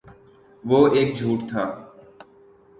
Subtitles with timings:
[0.63, 1.63] وہ ایک جھوٹ تھا